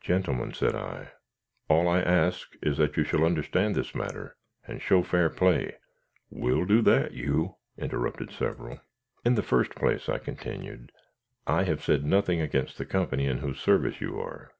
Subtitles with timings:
[0.00, 1.10] "Gentlemen," said I,
[1.68, 5.76] "all I ask is that you shall understand this matter and show fair play"
[6.30, 8.78] "We'll do that, you!" interrupted several.
[9.24, 10.92] "In the first place," I continued,
[11.48, 14.52] "I have said nothing against the company in whose service you are.